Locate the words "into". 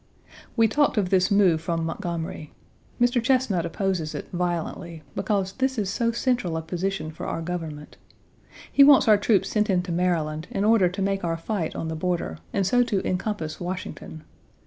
9.69-9.91